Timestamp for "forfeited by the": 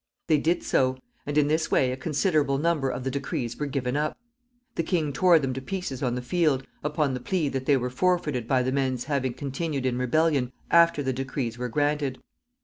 7.91-8.71